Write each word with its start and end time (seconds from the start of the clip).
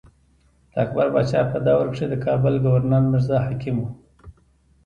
د 0.71 0.73
اکبر 0.83 1.07
باچا 1.13 1.41
په 1.51 1.57
دور 1.67 1.85
کښې 1.93 2.05
د 2.09 2.13
کابل 2.25 2.53
ګورنر 2.65 3.03
مرزا 3.11 3.37
حکيم 3.47 3.75
وو۔ 3.79 3.89